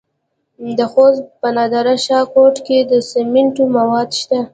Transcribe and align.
د 0.77 0.79
خوست 0.91 1.23
په 1.39 1.47
نادر 1.55 1.87
شاه 2.05 2.25
کوټ 2.33 2.55
کې 2.65 2.77
د 2.91 2.93
سمنټو 3.09 3.63
مواد 3.75 4.09
شته. 4.19 4.39